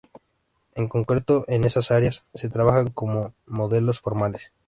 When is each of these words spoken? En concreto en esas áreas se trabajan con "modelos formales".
En 0.73 0.87
concreto 0.87 1.45
en 1.47 1.63
esas 1.63 1.91
áreas 1.91 2.25
se 2.33 2.49
trabajan 2.49 2.89
con 2.89 3.35
"modelos 3.45 3.99
formales". 3.99 4.51